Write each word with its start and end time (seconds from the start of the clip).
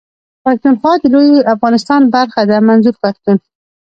پښتونخوا 0.43 0.93
د 0.99 1.03
لوی 1.13 1.29
افغانستان 1.53 2.01
برخه 2.15 2.41
ده 2.49 2.57
منظور 2.67 2.95
پښتون. 3.03 3.37